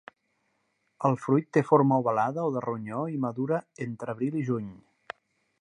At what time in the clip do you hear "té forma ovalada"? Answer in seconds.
1.57-2.47